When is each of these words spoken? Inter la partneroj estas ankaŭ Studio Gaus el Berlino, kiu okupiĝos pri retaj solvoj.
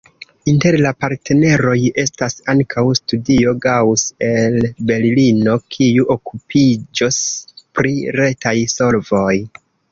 Inter 0.51 0.75
la 0.83 0.91
partneroj 1.03 1.75
estas 2.03 2.37
ankaŭ 2.53 2.85
Studio 3.01 3.53
Gaus 3.67 4.07
el 4.29 4.59
Berlino, 4.93 5.55
kiu 5.77 6.09
okupiĝos 6.17 7.23
pri 7.79 7.97
retaj 8.21 8.59
solvoj. 8.79 9.33